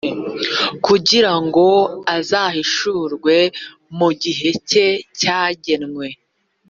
kugira 0.85 1.31
ngo 1.45 1.67
azahishurwe 2.17 3.35
mu 3.97 4.09
gihe 4.21 4.49
cye 4.69 4.87
cyagenwe 5.19 6.07